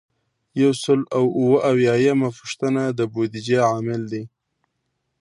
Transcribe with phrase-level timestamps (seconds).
[0.61, 4.23] یو سل او اووه اویایمه پوښتنه د بودیجې عامل دی.